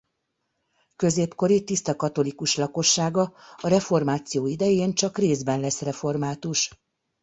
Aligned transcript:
Középkori 0.95 1.63
tiszta 1.63 1.95
katolikus 1.95 2.55
lakossága 2.55 3.33
a 3.57 3.67
reformáció 3.67 4.47
idején 4.47 4.93
csak 4.93 5.17
részben 5.17 5.59
lesz 5.59 5.81
református. 5.81 6.81